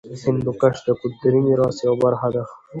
هندوکش 0.25 0.75
د 0.85 0.89
کلتوري 1.01 1.39
میراث 1.45 1.77
یوه 1.85 1.97
برخه 2.03 2.27
ده. 2.35 2.43